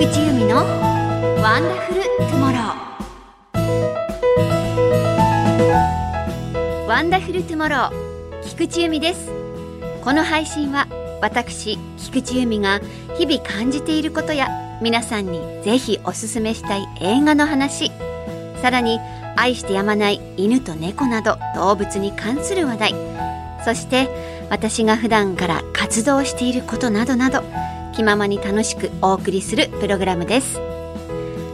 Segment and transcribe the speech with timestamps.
[0.00, 0.56] 菊池由美の
[1.42, 7.90] ワンダフルトゥモローワンダフルトゥモロー
[8.48, 9.30] 菊池由美です。
[10.02, 10.86] この配信は
[11.20, 12.80] 私菊池由美が
[13.18, 14.48] 日々感じていることや
[14.80, 17.92] 皆さんにぜひおすすめしたい映画の話
[18.62, 18.98] さらに
[19.36, 22.94] 愛してやまない犬と猫など動物に関する話題
[23.66, 24.08] そして
[24.48, 27.44] 私が普段から活動していることなどなど
[27.90, 30.60] 気ままに楽しくお送りするプログラムです。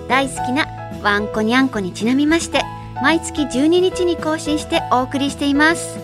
[0.08, 0.66] 大好きな
[1.02, 2.62] ワンコニャンコにちなみまして
[3.02, 5.98] 毎月12日に更新してお送りしています。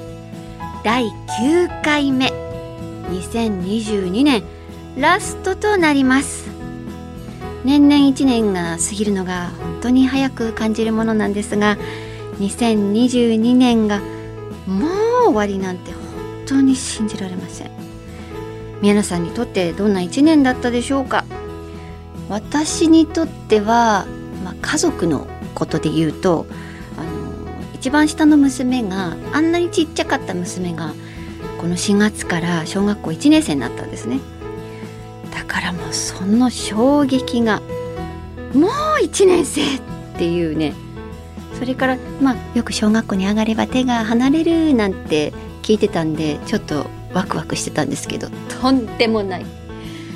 [0.84, 2.32] 第9回目
[3.10, 4.42] 2022年
[4.98, 6.50] ラストとなります。
[7.64, 11.78] 年々1年が過ぎるのが本当に早く感じるものなんですが
[12.40, 14.00] 2022年が
[14.66, 14.86] も
[15.28, 16.02] う終わりなんて本
[16.46, 17.81] 当に信じられません。
[18.82, 21.24] 皆さんにとってどんな1年だったでしょうか？
[22.28, 24.06] 私にとっては、
[24.44, 26.46] まあ、家族のことで言うと
[26.98, 27.10] あの
[27.74, 30.94] 一番下の娘があんなにちっちゃかった娘が
[31.58, 34.18] この4月から小学校1年生になったんですね。
[35.32, 37.60] だからもうその衝撃が
[38.52, 38.70] もう
[39.04, 39.80] 1年生っ
[40.18, 40.74] ていうね。
[41.58, 48.28] それからまあよく小学校に上がれば手が離れるなんて聞いてたんでちょっとワクワクしてたんですけど
[48.60, 49.46] とんでもない。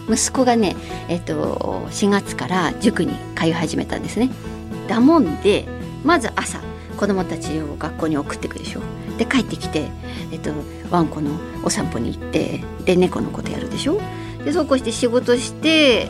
[0.09, 0.77] 息子がね、
[1.09, 4.31] えっと、4月から塾に通い始めたんですね。
[4.89, 5.67] だもんで
[6.05, 6.61] まず朝
[6.97, 8.81] 子供たちを学校に送ってくでしょ。
[9.19, 9.89] で帰ってきて、
[10.33, 10.51] えっと、
[10.91, 11.33] ワンコの
[11.65, 14.01] お散歩に行ってで猫のことやるでしょ。
[14.45, 16.09] でそうこうして仕事して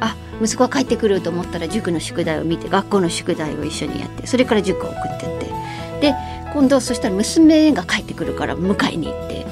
[0.00, 5.50] あ息子が帰ってくると思ったら塾の宿題を見て学校の宿題を一緒にやってそれから塾を送ってって。
[6.00, 6.14] で
[6.52, 9.46] 今度そしたら娘が帰ってくるから迎えに行って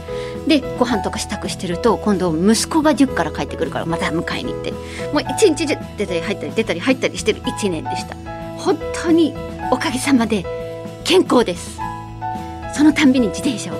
[0.48, 4.72] でご飯とか支度してると今度息子が塾から帰ってくるからまた迎えに行って。
[5.12, 8.16] もう一日中出たり入ったり出たり入ったりしてる1年でした。
[8.56, 9.34] 本当に
[9.70, 10.44] おかげさまで
[11.04, 11.78] 健康です。
[12.74, 13.78] そのたんびに自転車を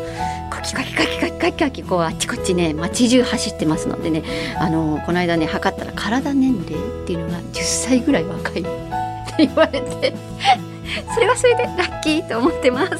[0.50, 4.22] カキカキカキカキカキカキこうあっちこっちね街中走ってますのでね
[4.59, 8.60] あのこの間ね測ったら体年齢っていうのが10歳ぐらい若い。
[8.60, 8.65] っ
[9.37, 10.15] て言われて。
[11.15, 12.94] それはそれでラッキーと思ってます。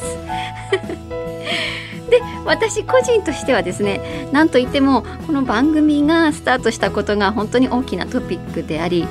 [2.09, 9.07] で私個人としてはですねなんといってもこの番組がスタートしたことが本当に大きなトピックであり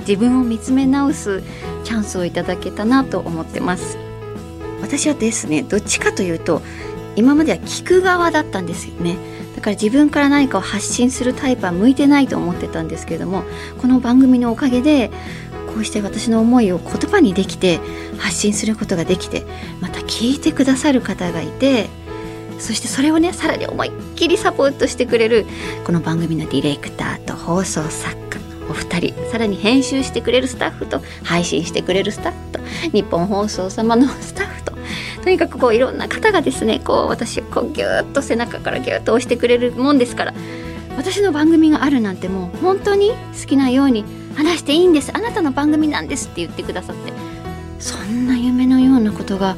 [0.00, 1.42] 自分を見つめ直す
[1.84, 3.98] チャンスをいただけたなと思ってます。
[4.80, 6.60] 私はですねどっちかというと
[7.14, 9.16] 今までは聞く側だったんですよね。
[9.54, 13.44] だから自分から何かを発信するタイプは向いてないと思ってたんですけれども
[13.80, 15.10] この番組のおかげで
[15.72, 17.78] こうして私の思いを言葉にできて
[18.18, 19.44] 発信することができて
[19.80, 21.88] また聞いてくださる方がいて
[22.62, 25.46] そしてそれをねさらに思いっきりサポートしてくれる
[25.84, 28.40] この番組のディレクターと放送作家
[28.70, 32.60] お二人さらに編集してくれるスタッフと配信してくれるスタッフと
[32.92, 34.72] 日本放送様のスタッフと
[35.24, 40.34] とにかくこういろんな方がですねこう私をこうギューッと背中からギューッと押してくれるもんですから
[40.96, 44.04] 私の番組があるなんてもう本当に好きなように
[44.36, 45.10] 話していいんです。
[45.14, 47.12] あなたの番組なんですって言ってくださって
[47.80, 49.56] そんな夢のようなことが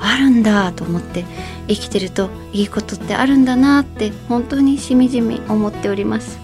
[0.00, 1.24] あるんだと思って
[1.66, 6.38] 生きてるといいことってあるんだなって本当にしみじみ思っております。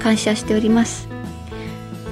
[0.00, 1.08] 感謝しております。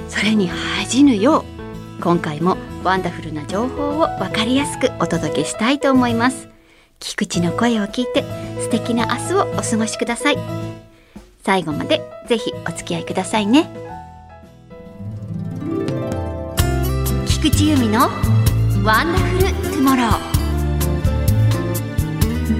[0.09, 6.49] それに恥じぬよう今回もワンダフルな情報を分かりやすくお届けしたいと思います。
[6.99, 8.23] 菊池の声を聞いて
[8.61, 10.37] 素敵な明日をお過ごしください。
[11.43, 13.69] 最後までぜひお付き合いくださいね。
[17.27, 18.09] 菊池由美の
[18.83, 20.34] ワンダフルトゥモロー。
[22.45, 22.53] 菊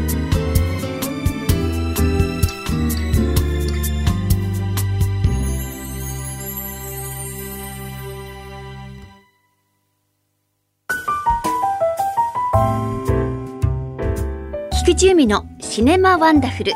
[14.91, 16.73] 池由美のシネマワンダフル。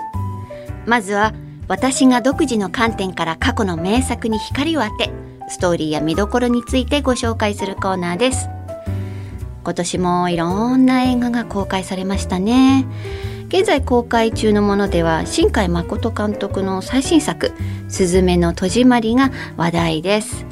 [0.85, 1.33] まずは
[1.67, 5.09] 私が独自の観点から過去の名作に光を当て
[5.47, 8.49] ストーリーや見どころについてご紹介するコーナーです。
[9.63, 12.85] 今年もいろんな映画が公開されましたね。
[13.49, 17.51] 現在公開中のものでは新海誠監督の最新作
[17.89, 20.45] 「すずめの戸締まり」が話題です。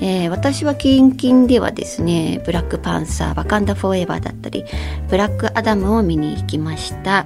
[0.00, 4.64] えー、私は近々ではですねブラックパンサーワカンダフォーエバーだったり
[5.08, 7.24] ブラックアダムを見に行きました。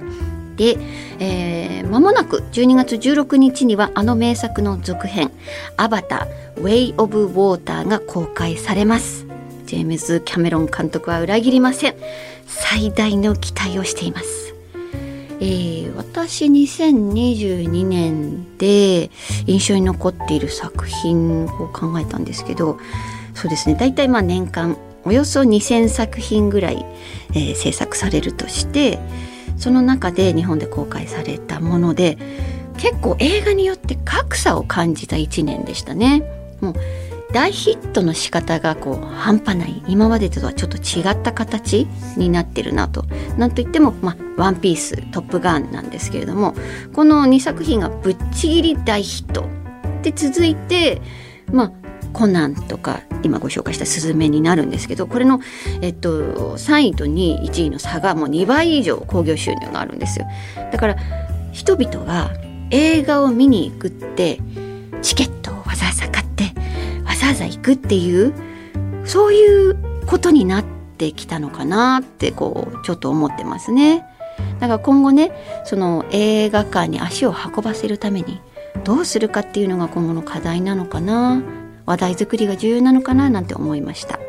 [0.55, 0.77] で、
[1.19, 5.31] えー、間もなく12月16日にはあの名作の続編
[5.77, 9.28] 「アバター・ウェイ・オブ・ウォーター」が公開されます。
[9.69, 11.95] ジェームズ・キャメロン監督は裏切りません。
[12.47, 14.55] 最大の期待をしています。
[15.39, 19.11] えー、私2022年で
[19.45, 22.79] 印象に残っている作品を考えたんですけど
[23.35, 23.75] そうですね。
[23.75, 24.75] 大体まあ年間
[25.05, 26.83] およそ2,000作品ぐらい、
[27.35, 28.97] えー、制作されるとして
[29.59, 32.17] その中で日本で公開されたもので
[32.79, 36.23] 結構映画によって格差を感じた1年でしたね。
[36.59, 36.73] もう
[37.31, 41.87] 大ヒットの仕方がこう半端ない今までとはちょっと違った形
[42.17, 43.05] になってるなと。
[43.37, 46.55] なんといっても「まあ、ワンピーストップガン」なんですけれども
[46.93, 49.45] この2作品がぶっちぎり大ヒット
[50.01, 51.01] で続いて
[51.51, 51.71] まあ
[52.13, 55.39] コナンとか今ご紹介した「スズメ」になるんですけどこれの、
[55.81, 60.25] えっと、3位と2位1位の差がもう2倍以上興行収入があるんですよ。
[60.71, 60.95] だから
[61.51, 62.31] 人々が
[62.71, 64.39] 映画を見に行くって
[65.01, 66.28] チケットをわざわざ買って
[67.29, 68.33] わざ行くっていう
[69.05, 70.65] そういうことになっ
[70.97, 74.05] てきたのかなってこうちょっと思ってますね。
[74.59, 75.31] だから今後ね
[75.65, 78.41] その映画館に足を運ばせるために
[78.83, 81.41] どうするかっていうのが今後の課題なのかな
[81.85, 84.19] 話題作りが重要なのかななんて思いました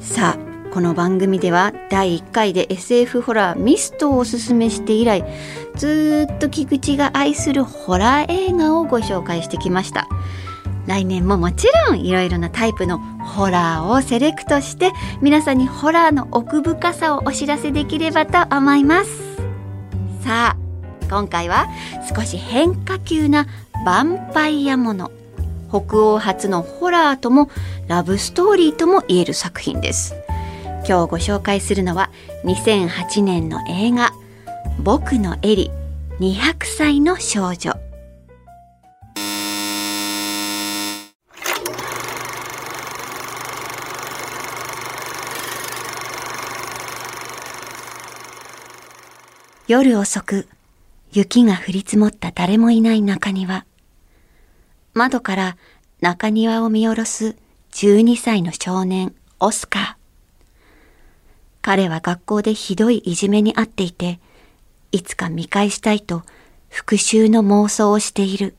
[0.00, 5.24] さあこの番組では第1回で SF ホラーミストをおすすめして以来
[5.76, 10.08] ずっと菊池が愛するホラー映画をご紹介してきました
[10.86, 14.92] 来年ももちろんいろいろなタイプのホラーをセレクトして
[15.22, 19.10] 皆さんにホラーの奥深さをお知らせできればと思います。
[20.22, 20.56] さあ
[21.08, 21.68] 今回は
[22.14, 23.46] 少し変化球な
[23.84, 25.10] ヴァンパイアもの
[25.68, 27.50] 北欧初のホラーとも
[27.88, 30.14] ラブストーリーとも言える作品です。
[30.86, 32.10] 今日ご紹介するのは
[32.44, 34.12] 2008年の映画
[34.78, 35.70] 僕のエリ
[36.20, 37.83] 200歳の少女。
[49.66, 50.48] 夜遅く
[51.12, 53.64] 雪が降り積もった誰もいない中庭
[54.92, 55.56] 窓から
[56.00, 57.36] 中庭を見下ろす
[57.72, 59.94] 12歳の少年オスカー
[61.62, 64.20] 彼は学校でひどいいじめにあっていて
[64.92, 66.24] いつか見返したいと
[66.68, 68.54] 復讐の妄想をしている。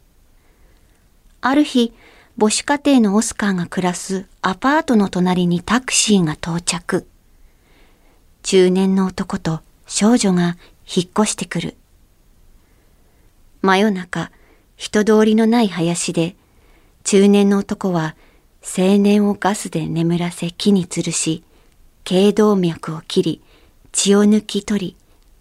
[1.42, 1.94] ある日、
[2.40, 7.08] 母子家庭のオスカーが暮らすアパートの隣にタクシーが到着。
[8.42, 11.76] 中年の男と少女が引っ越してくる。
[13.62, 14.32] 真夜中、
[14.78, 16.36] 人通りのない林で、
[17.04, 18.16] 中年の男は
[18.62, 21.44] 青年をガスで眠らせ木に吊るし、
[22.04, 23.42] 頸動脈を切り、
[23.92, 24.96] 血を抜き取り、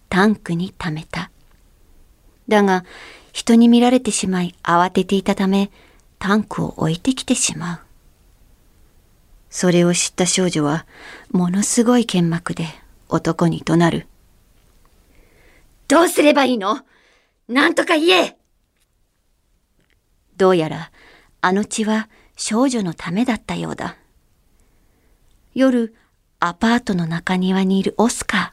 [0.09, 1.31] タンクに溜めた。
[2.47, 2.85] だが、
[3.33, 5.71] 人に見られてしまい慌てていたため、
[6.19, 7.79] タンクを置いてきてしまう。
[9.49, 10.85] それを知った少女は、
[11.31, 12.65] ものすごい剣幕で
[13.09, 14.07] 男に怒鳴る。
[15.87, 16.79] どうすればいいの？
[17.47, 18.37] なんとか言え
[20.35, 20.91] どうやら、
[21.41, 23.97] あの血は少女のためだったようだ。
[25.53, 25.95] 夜、
[26.39, 28.49] アパートの中庭にいるオスカー。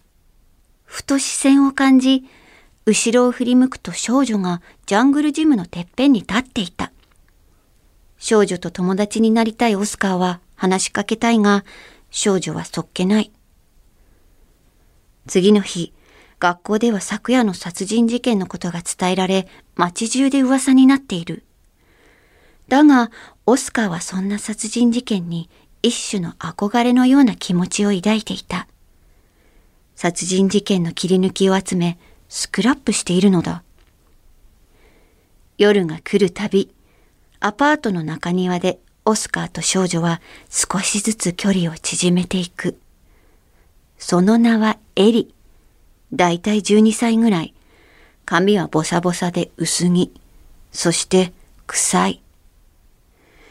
[0.85, 2.25] ふと視線を感じ、
[2.85, 6.93] 後ろを振り向くと少女がジャングルジムのてっぺんに立っていた。
[8.19, 11.65] 少女と友達になりたいオスカーは話しかけたいが、
[12.11, 13.33] 少女はそっけない。
[15.27, 15.93] 次の日、
[16.43, 19.47] 学校では昨夜の殺人事件のことが伝えられ、
[19.77, 21.45] 街中で噂になっている。
[22.67, 23.13] だが、
[23.47, 25.49] オスカーはそんな殺人事件に
[25.85, 28.67] 一種の憧れのような気持ちを抱いていた。
[29.95, 31.97] 殺人事件の切り抜きを集め、
[32.29, 33.63] スクラップしているのだ。
[35.59, 36.75] 夜が来るたび、
[37.39, 40.21] アパートの中庭でオスカーと少女は
[40.51, 42.81] 少しずつ距離を縮めていく。
[43.97, 45.33] その名はエリ。
[46.13, 47.55] だいたい12歳ぐらい。
[48.25, 50.13] 髪はボサボサで薄着。
[50.71, 51.33] そして
[51.67, 52.23] 臭い。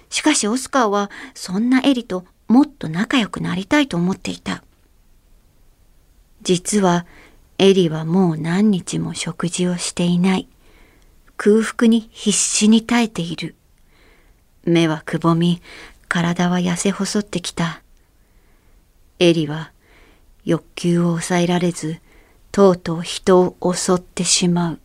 [0.09, 4.63] しかしオスカーはそんなエリともっと仲良くなりたいと思っていた。
[6.43, 7.05] 実は
[7.57, 10.47] エリはもう何日も食事をしていない。
[11.37, 13.55] 空腹に必死に耐えている。
[14.63, 15.61] 目はくぼみ、
[16.07, 17.81] 体は痩せ細ってきた。
[19.19, 19.71] エリは
[20.43, 21.99] 欲求を抑えられず、
[22.51, 24.79] とうとう人を襲ってしまう。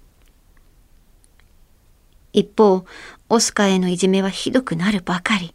[2.33, 2.85] 一方、
[3.29, 5.55] オスカーへのいじめはひどくなるばかり。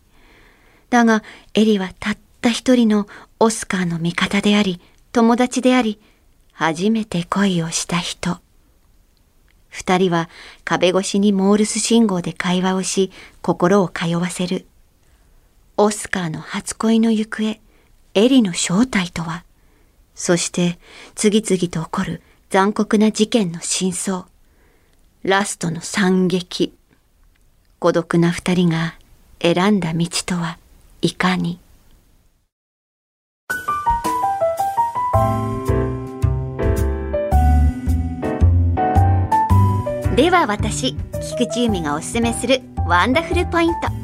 [0.89, 3.07] だが、エリはたった一人の
[3.39, 5.99] オスカーの味方であり、友達であり、
[6.51, 8.39] 初めて恋をした人。
[9.69, 10.29] 二人は
[10.65, 14.65] 壁越しにモールス信号で会話をし、心を通わせる。
[15.77, 17.59] オスカーの初恋の行方、
[18.13, 19.45] エリの正体とは、
[20.23, 20.77] そして
[21.15, 24.27] 次々と起こる残酷な事件の真相、
[25.23, 26.75] ラストの惨劇、
[27.79, 28.93] 孤独な二人が
[29.41, 30.59] 選んだ道とは
[31.01, 31.57] いかに？
[40.15, 40.93] では私、
[41.31, 44.00] 菊池由美がおすすめするワンダフルポイント。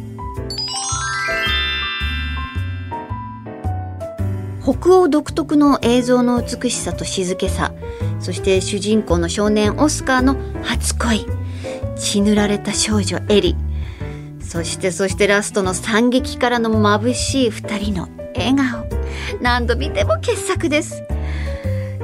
[4.67, 7.71] 北欧独特の映像の美しさと静けさ、
[8.19, 11.25] そして主人公の少年オスカーの初恋、
[11.95, 13.55] 血塗られた少女エリ、
[14.41, 18.85] そしてそしてラストの惨劇からの眩しい二人の笑顔。
[19.39, 21.01] 何度見ても傑作です。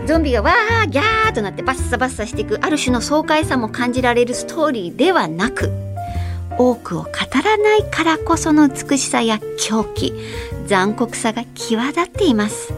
[0.05, 5.70] ゾンビがわーギャーとなってバッサバッサしていくある種の爽快さも感じられるストーリーではなく
[6.57, 7.10] 多くを語
[7.43, 10.13] らないからこその美しさや狂気
[10.67, 12.74] 残酷さが際立っています。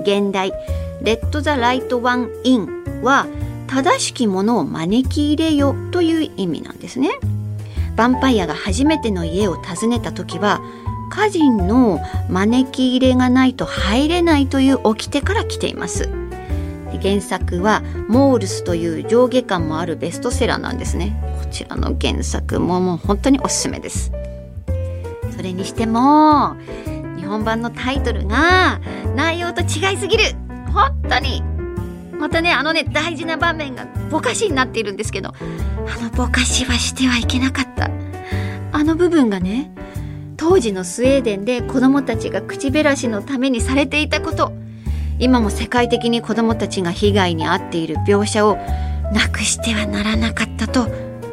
[0.00, 3.26] 原題「Let the Right One In」は
[3.66, 7.10] 正しきものを招き入れよという意味なんですね。
[7.96, 10.60] ヴァンパイアが初めての家を訪ねた時は
[11.10, 16.08] 家人の招き入れがないと入れないという掟から来ています。
[17.02, 21.16] 原作はモールスという上下巻もあるベストセラーなんですね。
[21.48, 24.12] ちらの原作ももう本当におすすめです。
[25.36, 26.56] それにしても
[27.16, 28.80] 日本版のタイトルが
[29.14, 30.24] 内容と違いすぎる。
[30.72, 31.42] 本当に。
[32.18, 37.90] またねあのね大事な場面がぼかしになっているんですけどあのぼかしはしてはいけなかった。
[38.72, 39.72] あの部分がね
[40.36, 44.52] 当時のスウェーデンで子供たちが口減らしのためにされていたこと。
[45.20, 48.56] 今も世界的に子どもたちが被害に遭っている描写を
[49.12, 50.88] なくしてはならなかったと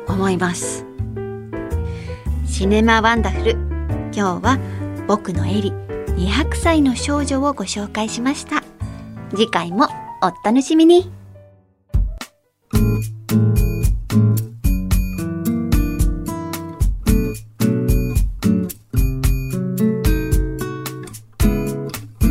[0.08, 0.86] 思います。
[2.46, 3.52] シネマワンダフル。
[4.14, 4.60] 今日は
[5.08, 5.72] 僕のエリ
[6.16, 8.64] 200歳の少女をご紹介しました。
[9.32, 9.88] 次回も
[10.22, 11.12] お楽しみに。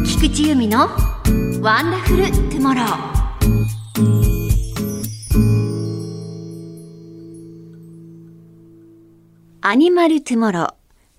[0.05, 0.89] 菊池由美の
[1.61, 4.34] ワンダフルトゥモロー。
[9.67, 10.75] アニマルトゥモロー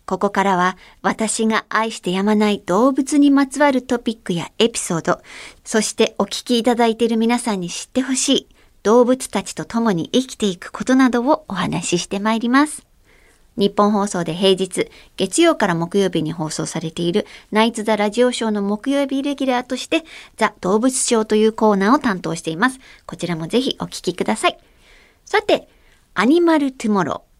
[0.05, 5.19] ここからは私が愛してやまない動物にまつわるトピックやエピソード、
[5.63, 8.47] そしてお聞きいただいている皆さんに知ってほしい
[8.83, 12.85] 動物たちと共に生きていくことなどをお話ししてまいります。
[13.57, 20.03] 日本放送で平日、月曜から木曜日に放送されているナイツ・ザ・ラジオショーの木曜日レギュラーとして
[20.37, 22.79] ザ・動物ショーというコーナーを担当しています。
[23.07, 24.59] こちらもぜひお聞きください。
[25.25, 25.67] さて、
[26.13, 27.34] アニマル・トゥモロー。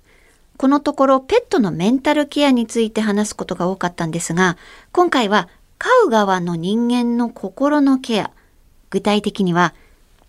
[0.58, 4.58] このところペットのメンタルケアについて話すことが多かったんですが、
[4.92, 8.32] 今回は飼う側の人間の心のケア、
[8.90, 9.74] 具体的には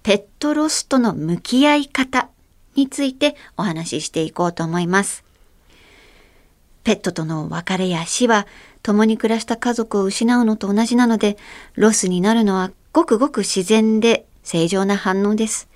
[0.03, 2.29] ペットロスとの向き合い方
[2.75, 5.25] についてお話ししていこうと思います。
[6.85, 8.47] ペットとの別れや死は
[8.83, 11.37] 共に暮らした家族を失うのと同じなので、
[11.75, 15.69] ロスになるのはごくごく自然で正常な反応です。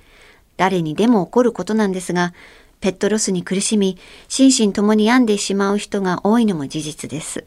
[0.57, 2.33] 誰にでも起こることなんですが、
[2.81, 7.45] ペットロスに苦しみ、心身ともに病んでしまう人が多いのも事実です。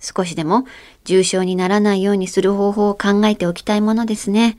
[0.00, 0.66] 少しでも
[1.04, 4.58] 重症にならないようにする方法を考えておきたいものですね。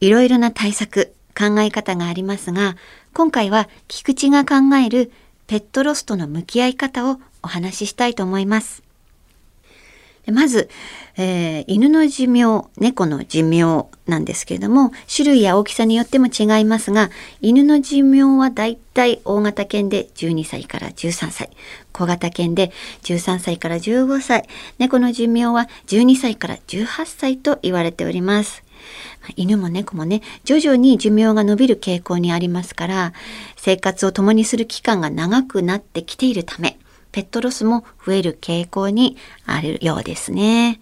[0.00, 2.76] いろいろな対策、考え方がありますが、
[3.14, 5.12] 今回は菊池が考える
[5.46, 8.89] ペットロスとの向き合い方をお話ししたいと思います。
[10.30, 10.68] まず、
[11.16, 17.10] えー、犬の寿命、猫の寿命なんですけれども、種類や大きさによっても違いますが、
[17.40, 21.50] 犬の寿命はだいたい大型犬で12歳から13歳、
[21.92, 22.72] 小型犬で
[23.02, 28.62] 13歳から15歳、猫の寿命は12歳から18歳と言われております。
[29.36, 33.12] 犬も猫もね、徐々に寿命が伸びる傾向にありますから、
[33.56, 36.78] 生活を共にする期間が長くなってきているため、
[37.12, 40.80] ペットロスも増える傾向にあるようですね。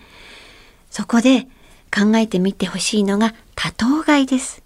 [0.90, 1.42] そこで
[1.94, 4.62] 考えてみてほしいのが多頭飼いです。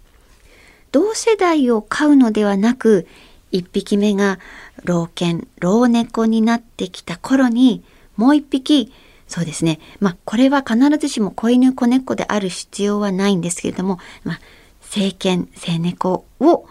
[0.91, 3.07] 同世代を飼うのではなく、
[3.51, 4.39] 一匹目が
[4.83, 7.83] 老犬、老猫になってきた頃に、
[8.15, 8.93] もう一匹
[9.27, 9.79] そうですね。
[9.99, 14.39] まあ、これは必ずしも子犬子猫である必要はないんですけれども、まあ、
[14.81, 16.67] 成犬、成猫を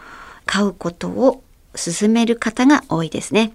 [0.47, 1.43] 飼うことを
[1.75, 3.53] 勧める方が多いですね。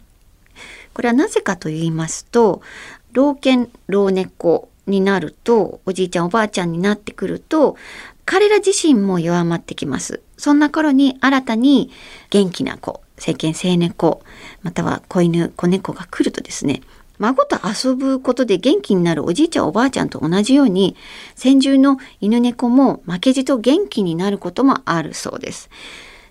[0.98, 2.64] これはなぜかと言いますと、
[3.12, 7.78] 老犬、老猫になると、おじいちゃんおばあちゃんになってくると、
[8.26, 10.22] 彼ら自身も弱まってきます。
[10.38, 11.92] そんな頃に新たに
[12.32, 14.24] 元気な子、成犬、成猫、
[14.64, 16.82] または子犬、子猫が来るとですね、
[17.20, 20.96] 孫と遊ぶことで元気になるおじいちゃんおばあちゃんと同じように
[21.36, 25.70] 先住の犬猫も負けじと元気になることもあるそうです。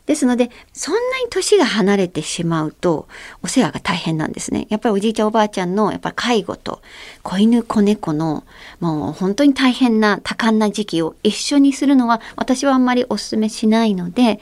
[0.06, 3.08] ですのでそんなに年が離れてしまうと
[3.42, 4.66] お世話が大変なんですね。
[4.70, 6.80] やっぱりおじいちゃんおばあちゃんのやっぱり介護と
[7.22, 8.44] 子犬子猫の
[8.80, 14.40] もう本当に大変な多感な時期を一緒にするのは私はあんまりお勧めしないので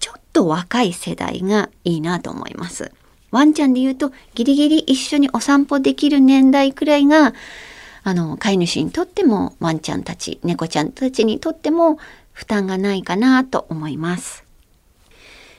[0.00, 2.92] ちょっと若い世代がいいなと思います。
[3.30, 7.34] ワンちゃんで言うとギリギリ一緒にお散歩できる年代くらいが
[8.04, 11.98] あの飼い主にとってもワンちゃんたち猫ちゃんたちにとっても
[12.32, 14.43] 負担がないかなと思います。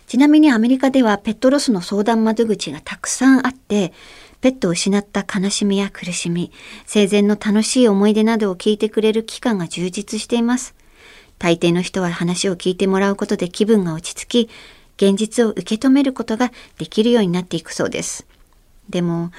[0.08, 3.94] ちなみにアメリカではペットロスの相談窓口がたくさんあって
[4.42, 6.52] ペットを失った悲しみや苦しみ
[6.86, 10.76] 生前の楽しい思い出などを聞いてくれる機関が充実しています。
[11.38, 14.50] 大抵の人は話を聞いてもらうことで気分が落ち着き
[14.98, 18.26] 現実を受け止めることができるようになっていくそうです。
[18.90, 19.32] でも、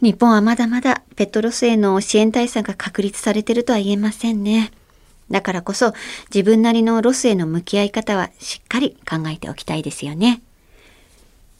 [0.00, 4.72] 日本はまだまだペットロスへの支援対策が確立されているとは言えませんね。
[5.30, 5.94] だからこそ
[6.34, 10.42] 自分なりのロスへの向き合い方はしっかり考えておきたいですよね。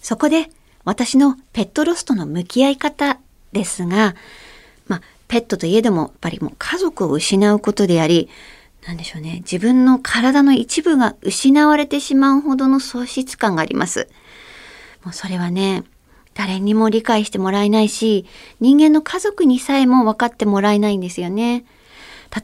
[0.02, 0.50] そこで
[0.84, 3.18] 私のペットロスとの向き合い方
[3.52, 4.14] ですが、
[4.88, 8.28] まあ、ペットといえどもやっぱりもう家族を失うことであり、
[8.86, 9.36] なんでしょうね。
[9.40, 14.08] 自分の体の一部が失われてしまうほどの喪失感があります。
[15.04, 15.84] もうそれはね、
[16.34, 18.26] 誰にも理解してもらえないし、
[18.60, 21.64] 人間の家族にさえも分かってもらえないんですよね。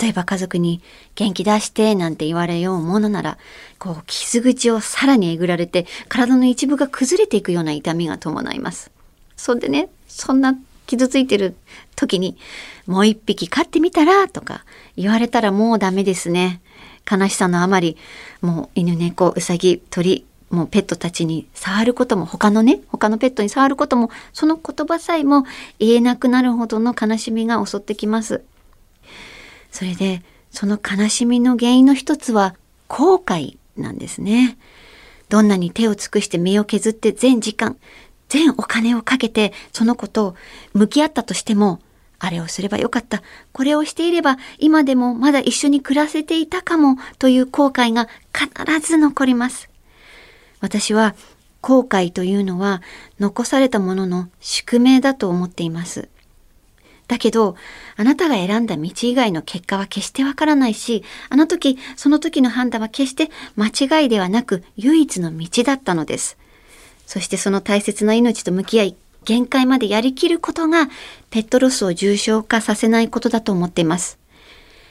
[0.00, 0.83] 例えば家族に
[1.14, 3.38] 元気出してなんて言われようものなら、
[3.78, 8.90] こう傷口をさらにえぐられて体の一部が崩れていくような痛みが伴います。
[9.37, 10.55] そんでね、そんな
[10.87, 11.55] 傷ついてる
[11.95, 12.37] 時に
[12.87, 14.64] もう一匹飼ってみたらとか
[14.97, 16.61] 言われたらもうダメですね。
[17.09, 17.97] 悲しさのあまり、
[18.40, 25.45] もう犬猫、うさぎ、鳥、もうペットたちに触ることも他のね他のペットに触ることもその言葉さえも
[25.78, 28.43] 言えなくなるほどの悲しみが襲ってきます。
[29.76, 32.54] それでその悲しみの原因の一つは
[32.88, 34.56] 後悔なんですね。
[35.28, 37.76] どんなに手を尽くして身を削って全時間
[38.30, 40.35] 全お金をかけてその子と
[40.73, 41.80] 向き合ったとしても
[42.18, 43.23] あれをすればよかった。
[43.52, 49.69] これをしていれば今でもまだ一緒に暮らせていたかもという後悔が必ず残ります。
[50.62, 51.15] 私は
[51.60, 52.80] 後悔というのは
[53.21, 56.08] 残されたものの宿命だと思っています。
[57.08, 57.56] だけど、
[57.97, 66.36] あなたが選んだ道以外の結果は決してわからないし、あの時、その時の判断は決して間違いではなく唯一の道だったのです。
[67.06, 70.88] そしてその大切な命と向き合い、限界までやりきることが
[71.30, 74.19] ペットロスを重症化させないことだと思っています。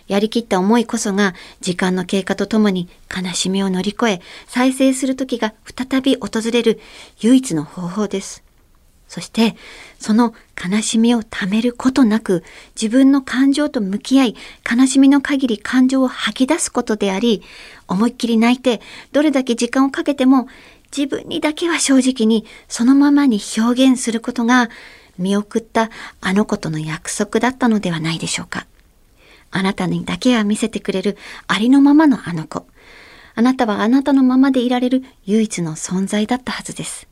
[0.07, 6.79] やりきった思いこそが時間の経過とともに悲しみを乗り越え再生する時が再び訪れる
[7.21, 8.43] 唯一の方法です。
[9.07, 9.55] そして
[9.99, 12.43] その悲しみをためることなく
[12.79, 14.35] 自分の感情と向き合い
[14.69, 17.43] 悲しみの限り感情を吐き出すことであり
[17.87, 20.47] 思いっきり泣いてどれだけ時間をかけても
[20.95, 24.69] 自分にだけは正直にそのままに表現することが
[25.17, 25.89] 見送った
[26.21, 28.65] あの子との約束だったのではないでしょうか。
[29.51, 32.65] あなたにだけは見せてくれるありのままのあの子。
[33.35, 37.07] あなたはあなたのままでいられる唯一の存在だったはずです。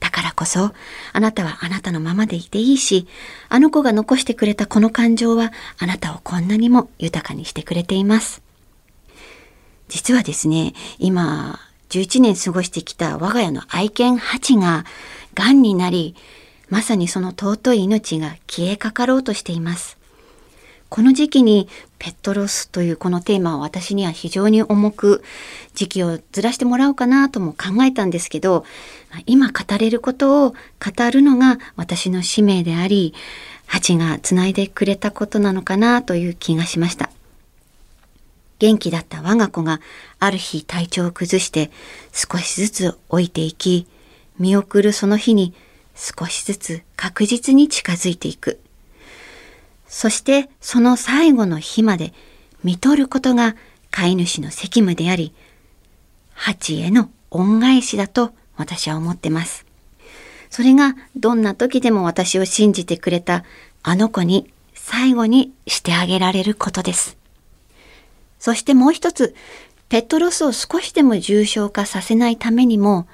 [0.00, 0.72] だからこそ、
[1.12, 3.06] あなたはあなたのままでいていいし、
[3.48, 8.42] あの子が残してくれたこの感情はあなたをこんなにも豊かにしてくれています。
[9.88, 14.84] 実はですね、今、11年過ごしてきた我が家の愛犬ハチが
[15.34, 16.16] 癌になり、
[16.68, 19.96] まさにその尊い命が消えかかろうとしています。
[20.88, 21.68] この時期に
[21.98, 25.22] ペットロスというこのテーマは私には非常に重く
[25.74, 28.64] 時期をずらしてもらおうかなとも考えたんですけど
[29.26, 30.56] 今語れることを語
[31.10, 33.14] るのが私の使命であり
[33.66, 37.10] ハチがつないでくれたことなのかなという気がしました。
[38.58, 39.80] 元気だった我が子が
[40.18, 41.70] ある日体調を崩して
[42.12, 43.86] 少しずつ置いていき、
[44.38, 45.52] 見送るその日に
[45.94, 48.60] 少しずつ確実に近づいていく。
[49.96, 52.12] そしてその最後の日まで
[52.62, 53.56] 見とることが
[53.90, 55.32] 飼い主の責務であり、
[56.34, 59.64] 蜂への恩返しだと私は思ってます。
[60.50, 63.42] それがどんな時でも私を信じてくれた
[63.82, 67.16] あの子に最後にしてあげられることです。
[68.38, 69.34] そしてもう一つ、
[69.88, 73.08] ペットロスを少しでも重症化させないためにも、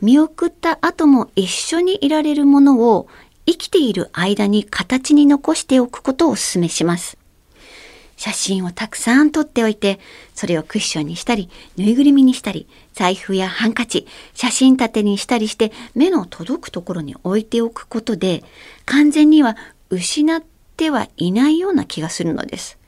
[0.00, 3.08] 見送った後も一緒にいられるものを
[3.50, 7.18] 生きている間に形に残しておくことをお勧めします。
[8.16, 9.98] 写真をたくさん撮っておいて、
[10.34, 18.44] それをクッションにしたり、ぬいぐるみにしたり、財布やハンカチ、写真立てにしたりして、目の届くところに置いておくことで、
[18.84, 19.56] 完全には
[19.88, 20.42] 失っ
[20.76, 22.78] てはいないような気がするのです。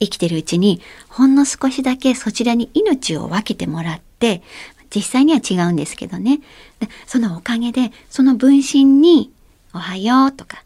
[0.00, 4.42] 生きてるうちに、ほんの少しだけそちらに命を分けてもらって、
[4.94, 6.40] 実際には違うんですけどね。
[7.06, 9.30] そのおかげで、その分身に、
[9.74, 10.64] おはようとか、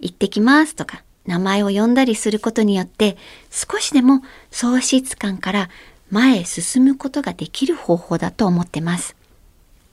[0.00, 3.16] 行ってきますとか、名前を呼んだりすることによって
[3.50, 5.70] 少しでも喪失感から
[6.10, 9.16] 前へ進むことができる方法だと思ってます。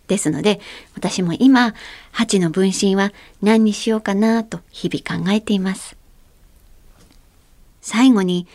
[0.08, 0.60] ですので
[0.94, 1.74] 私も今
[2.14, 5.96] 8の分身は何にしようかなと日々考えています。
[7.82, 8.46] 最後に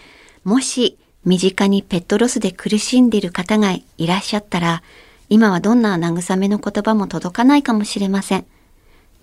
[0.45, 4.83] もし身近にペットロスで苦しんでいる方がいらっしゃったら
[5.29, 8.47] 今はどんな慰めの言葉も届かないかもしれません。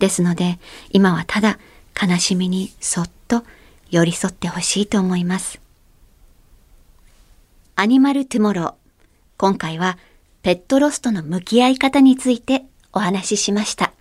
[0.03, 1.59] ですので今はただ
[1.95, 3.43] 悲しみにそっと
[3.89, 5.61] 寄り添ってほしいと思います。
[7.77, 8.73] アニマルトゥモロー。
[9.37, 9.97] 今回は
[10.41, 13.93] ペットロスとの向き合い方についてお話ししました。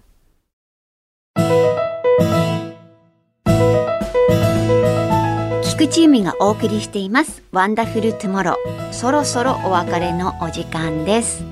[5.63, 8.93] 菊池由美がお送りしていますワンダフルトゥモロー。
[8.93, 11.45] そろそろお別れのお時間です。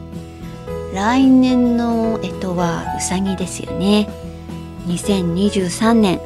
[0.92, 4.08] 来年の干支はうさぎですよね。
[4.90, 6.20] 2023年。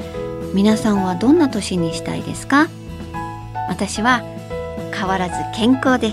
[0.54, 2.68] 皆さんはどんな年にしたいですか？
[3.68, 4.22] 私は
[4.94, 6.12] 変わらず健康で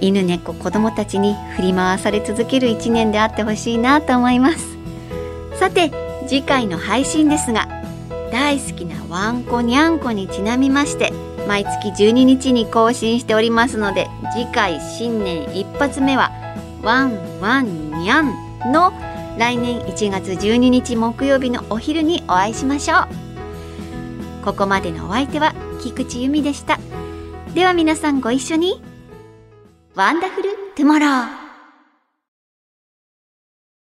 [0.00, 4.76] 犬猫子供たちに振り回され続ける一年であってほしいなと思います。
[5.58, 5.90] さて
[6.26, 7.68] 次回の配信ですが
[8.30, 11.12] 大好きなワンコニャンコにちなみまして
[11.46, 16.30] 毎月12日に更新しておりますので次回新年一発目は
[16.82, 18.92] ワンワンニャンの
[19.38, 24.44] 来年1月12日木曜日のお昼にお会いしましょう。
[24.44, 26.80] ここまでのお相手は菊地由美でした。
[27.54, 28.82] では皆さんご一緒に。
[29.94, 31.37] ワンダフルトゥモロー